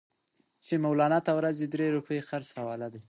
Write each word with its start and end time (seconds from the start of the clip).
چې 0.65 0.73
مولنا 0.83 1.19
ته 1.25 1.31
د 1.33 1.37
ورځې 1.39 1.65
درې 1.73 1.87
روپۍ 1.97 2.19
خرڅ 2.27 2.47
حواله 2.57 2.87
دي. 2.93 2.99